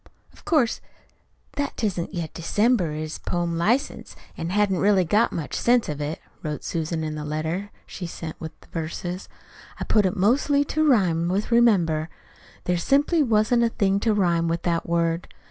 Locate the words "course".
0.45-0.81